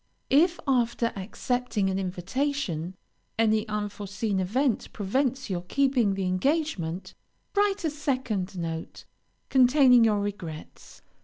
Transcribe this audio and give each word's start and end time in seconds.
If, 0.31 0.59
after 0.67 1.13
accepting 1.15 1.87
an 1.91 1.99
invitation, 1.99 2.95
any 3.37 3.67
unforeseen 3.67 4.39
event 4.39 4.91
prevents 4.93 5.47
your 5.47 5.61
keeping 5.61 6.15
the 6.15 6.25
engagement, 6.25 7.13
write 7.55 7.83
a 7.83 7.91
second 7.91 8.57
note, 8.57 9.05
containing 9.51 10.03
your 10.03 10.19
regrets. 10.19 11.03